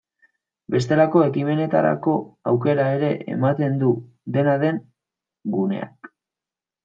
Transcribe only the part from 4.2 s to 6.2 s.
dena den, guneak.